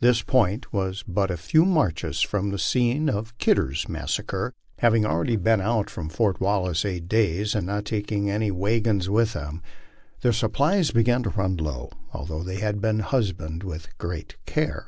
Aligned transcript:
This 0.00 0.22
point 0.22 0.72
was 0.72 1.04
but 1.06 1.30
a 1.30 1.36
few 1.36 1.66
marches 1.66 2.22
from 2.22 2.48
the 2.48 2.58
scene 2.58 3.10
of 3.10 3.36
Kidder's 3.36 3.86
massacre. 3.86 4.54
Having 4.78 5.04
already 5.04 5.36
been 5.36 5.60
out 5.60 5.90
from 5.90 6.08
Fori. 6.08 6.36
Wallace 6.40 6.86
eight 6.86 7.06
days, 7.06 7.54
and 7.54 7.66
not 7.66 7.84
taking 7.84 8.32
wagons 8.58 9.10
with 9.10 9.34
them, 9.34 9.60
their 10.22 10.32
supplies 10.32 10.90
began 10.90 11.22
to 11.24 11.28
run 11.28 11.58
low, 11.58 11.90
although 12.14 12.42
they 12.42 12.60
had 12.60 12.80
been 12.80 13.00
husbanded 13.00 13.62
with 13.62 13.88
great 13.98 14.36
care. 14.46 14.86